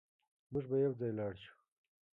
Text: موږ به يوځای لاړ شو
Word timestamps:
موږ 0.51 0.65
به 0.69 0.77
يوځای 0.83 1.11
لاړ 1.19 1.33
شو 1.43 1.55